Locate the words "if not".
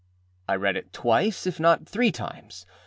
1.45-1.87